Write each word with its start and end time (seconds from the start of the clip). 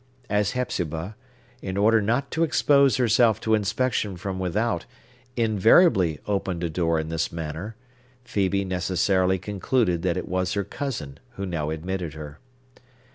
As 0.31 0.53
Hepzibah, 0.53 1.15
in 1.61 1.77
order 1.77 2.01
not 2.01 2.31
to 2.31 2.43
expose 2.43 2.97
herself 2.97 3.39
to 3.41 3.53
inspection 3.53 4.17
from 4.17 4.39
without, 4.39 4.87
invariably 5.37 6.19
opened 6.25 6.63
a 6.63 6.71
door 6.71 6.99
in 6.99 7.09
this 7.09 7.31
manner, 7.31 7.75
Phœbe 8.25 8.65
necessarily 8.65 9.37
concluded 9.37 10.01
that 10.01 10.17
it 10.17 10.27
was 10.27 10.53
her 10.53 10.63
cousin 10.63 11.19
who 11.33 11.45
now 11.45 11.69
admitted 11.69 12.15
her. 12.15 12.39